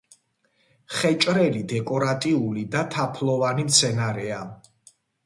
[0.99, 4.41] ხეჭრელი დეკორატიული და თაფლოვანი მცენარეა.